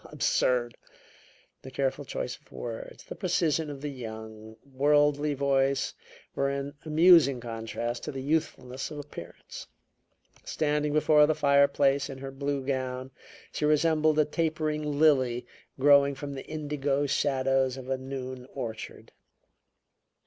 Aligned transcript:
How 0.03 0.09
absurd!" 0.13 0.77
The 1.61 1.69
careful 1.69 2.05
choice 2.05 2.35
of 2.35 2.51
words, 2.51 3.03
the 3.03 3.13
precision 3.13 3.69
of 3.69 3.81
the 3.81 3.89
young, 3.91 4.55
worldly 4.65 5.35
voice 5.35 5.93
were 6.33 6.49
in 6.49 6.73
amusing 6.83 7.39
contrast 7.39 8.05
to 8.05 8.11
the 8.11 8.19
youthfulness 8.23 8.89
of 8.89 8.97
appearance. 8.97 9.67
Standing 10.43 10.91
before 10.91 11.27
the 11.27 11.35
fireplace 11.35 12.09
in 12.09 12.17
her 12.17 12.31
blue 12.31 12.65
gown, 12.65 13.11
she 13.51 13.63
resembled 13.63 14.17
a 14.17 14.25
tapering 14.25 14.81
lily 14.97 15.45
growing 15.79 16.15
from 16.15 16.33
the 16.33 16.47
indigo 16.47 17.05
shadows 17.05 17.77
of 17.77 17.87
a 17.87 17.97
noon 17.99 18.47
orchard. 18.55 19.11